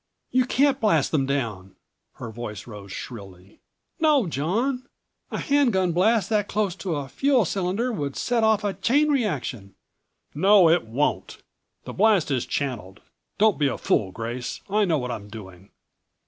[0.31, 1.75] "You can't blast them down!"
[2.13, 3.59] Her voice rose shrilly.
[3.99, 4.87] "No, John!
[5.29, 9.09] A hand gun blast that close to a fuel cylinder would set off a chain
[9.09, 9.75] reaction"
[10.33, 11.43] "No, it won't.
[11.83, 13.01] The blast is channeled.
[13.37, 14.61] Don't be a fool, Grace.
[14.67, 15.69] I know what I'm doing."